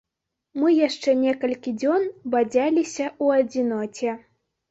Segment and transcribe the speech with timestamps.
[0.59, 4.17] Мы яшчэ некалькі дзён бадзяліся ў адзіноце.